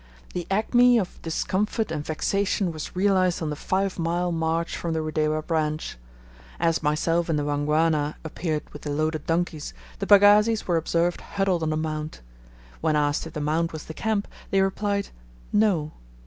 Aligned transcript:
The 0.33 0.47
acme 0.49 0.97
of 0.97 1.21
discomfort 1.21 1.91
and 1.91 2.03
vexation 2.03 2.71
was 2.71 2.95
realized 2.95 3.39
on 3.39 3.51
the 3.51 3.55
five 3.55 3.99
mile 3.99 4.31
march 4.31 4.75
from 4.75 4.93
the 4.93 4.99
Rudewa 5.03 5.43
branch. 5.43 5.95
As 6.59 6.81
myself 6.81 7.29
and 7.29 7.37
the 7.37 7.43
Wangwana 7.43 8.15
appeared 8.23 8.63
with 8.73 8.81
the 8.81 8.89
loaded 8.89 9.27
donkeys, 9.27 9.75
the 9.99 10.07
pagazis 10.07 10.65
were 10.67 10.77
observed 10.77 11.21
huddled 11.21 11.61
on 11.61 11.71
a 11.71 11.77
mound. 11.77 12.21
When 12.81 12.95
asked 12.95 13.27
if 13.27 13.33
the 13.33 13.41
mound 13.41 13.73
was 13.73 13.83
the 13.85 13.93
camp, 13.93 14.27
they 14.49 14.61
replied 14.61 15.09
"No." 15.53 15.91